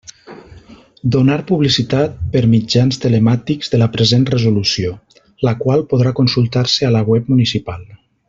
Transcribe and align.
Donar 1.15 1.35
publicitat 1.51 2.15
per 2.35 2.41
mitjans 2.53 2.97
telemàtics 3.03 3.69
de 3.75 3.81
la 3.83 3.89
present 3.97 4.25
resolució, 4.35 4.95
la 5.49 5.55
qual 5.61 5.87
podrà 5.93 6.15
consultar-se 6.23 6.89
a 6.89 6.93
la 6.99 7.05
web 7.13 7.31
municipal. 7.37 7.87